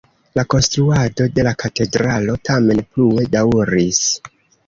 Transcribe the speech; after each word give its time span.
La 0.37 0.43
konstruado 0.51 1.27
de 1.35 1.43
la 1.47 1.51
katedralo 1.63 2.35
tamen 2.49 2.81
plue 2.95 3.27
daŭris. 3.37 4.03